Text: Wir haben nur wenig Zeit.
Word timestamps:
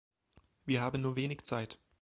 Wir 0.65 0.81
haben 0.81 1.03
nur 1.03 1.15
wenig 1.15 1.43
Zeit. 1.43 1.77